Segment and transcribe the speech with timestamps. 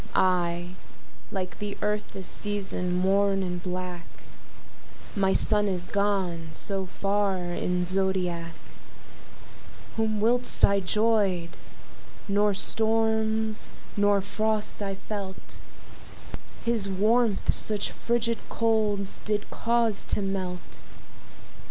[0.15, 0.69] I,
[1.31, 4.07] like the Earth this season, mourn in black,
[5.15, 8.53] My Sun is gone so far in's zodiac,
[9.97, 11.49] Whom whilst I 'joyed,
[12.27, 15.59] nor storms, nor frost I felt,
[16.65, 20.81] His warmth such fridged colds did cause to melt.